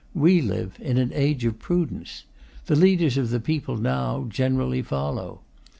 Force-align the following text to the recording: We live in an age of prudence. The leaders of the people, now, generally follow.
We 0.15 0.41
live 0.41 0.79
in 0.81 0.97
an 0.97 1.11
age 1.13 1.45
of 1.45 1.59
prudence. 1.59 2.23
The 2.65 2.75
leaders 2.75 3.17
of 3.17 3.29
the 3.29 3.39
people, 3.39 3.77
now, 3.77 4.25
generally 4.29 4.81
follow. 4.81 5.41